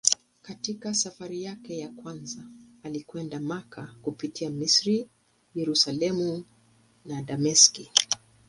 Katika 0.41 0.93
safari 0.93 1.43
yake 1.43 1.77
ya 1.77 1.89
kwanza 1.89 2.43
alikwenda 2.83 3.39
Makka 3.39 3.95
kupitia 4.01 4.49
Misri, 4.49 5.07
Yerusalemu 5.55 6.43
na 7.05 7.21
Dameski. 7.21 7.91